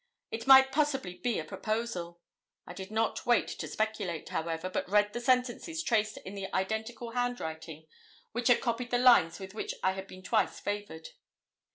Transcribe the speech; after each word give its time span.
It 0.31 0.47
might 0.47 0.71
possibly 0.71 1.13
be 1.19 1.37
a 1.37 1.43
proposal. 1.45 2.21
I 2.65 2.73
did 2.73 2.89
not 2.89 3.23
wait 3.27 3.47
to 3.49 3.67
speculate, 3.67 4.29
however, 4.29 4.67
but 4.67 4.89
read 4.89 5.13
these 5.13 5.25
sentences 5.25 5.83
traced 5.83 6.17
in 6.25 6.33
the 6.33 6.51
identical 6.55 7.11
handwriting 7.11 7.85
which 8.31 8.47
had 8.47 8.61
copied 8.61 8.89
the 8.89 8.97
lines 8.97 9.37
with 9.37 9.53
which 9.53 9.75
I 9.83 9.91
had 9.91 10.07
been 10.07 10.23
twice 10.23 10.59
favoured. 10.59 11.09